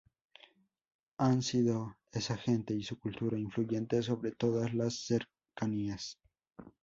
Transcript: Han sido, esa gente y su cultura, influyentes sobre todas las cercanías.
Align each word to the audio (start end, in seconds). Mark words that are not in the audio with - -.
Han 1.19 1.43
sido, 1.43 1.95
esa 2.11 2.35
gente 2.35 2.73
y 2.73 2.81
su 2.81 2.97
cultura, 2.99 3.37
influyentes 3.37 4.05
sobre 4.07 4.31
todas 4.31 4.73
las 4.73 4.95
cercanías. 5.05 6.17